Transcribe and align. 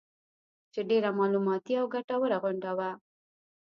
چې 0.73 0.79
ډېره 0.89 1.09
معلوماتي 1.19 1.73
او 1.81 1.85
ګټوره 1.95 2.37
غونډه 2.43 2.71
وه 2.77 2.89